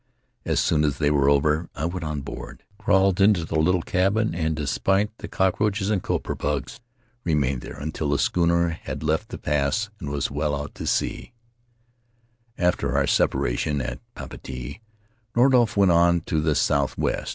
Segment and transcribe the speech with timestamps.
[0.45, 4.33] As soon as they were over I went on board, crawled into the little cabin
[4.33, 6.79] and, despite the cockroaches and copra bugs,
[7.23, 11.33] remained there until the schooner had left the pass and was well out to sea.
[11.37, 14.81] Faerv Lands of the South Seas After our separation at Papeete,
[15.35, 17.29] Nordhoff went on to the southwest.